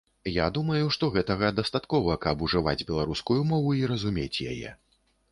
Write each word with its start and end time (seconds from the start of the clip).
Я 0.35 0.45
думаю, 0.53 0.85
што 0.95 1.09
гэтага 1.17 1.49
дастаткова, 1.59 2.15
каб 2.23 2.41
ужываць 2.47 2.85
беларускую 2.91 3.37
мову 3.51 3.75
і 3.81 3.83
разумець 3.91 4.41
яе. 4.55 4.73